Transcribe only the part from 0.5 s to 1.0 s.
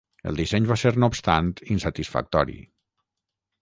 va ser